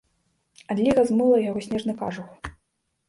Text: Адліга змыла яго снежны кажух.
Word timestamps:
Адліга 0.75 1.01
змыла 1.09 1.37
яго 1.49 1.59
снежны 1.69 1.93
кажух. 2.01 2.53